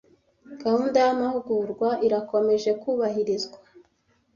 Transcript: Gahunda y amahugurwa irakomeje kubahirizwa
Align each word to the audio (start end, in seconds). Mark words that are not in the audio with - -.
Gahunda 0.61 0.97
y 1.05 1.09
amahugurwa 1.13 1.89
irakomeje 2.07 2.71
kubahirizwa 2.81 3.57